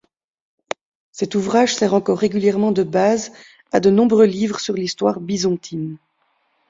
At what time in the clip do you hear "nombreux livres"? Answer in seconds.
3.91-4.59